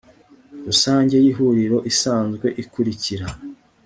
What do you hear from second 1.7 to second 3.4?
isanzwe ikurikira